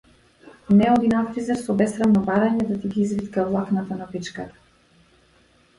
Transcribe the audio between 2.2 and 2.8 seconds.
барање